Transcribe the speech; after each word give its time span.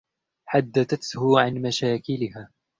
حدثته 0.45 1.39
عن 1.39 1.61
مشاكلها. 1.61 2.51